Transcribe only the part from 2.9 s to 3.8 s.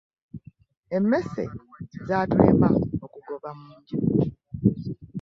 okugoba mu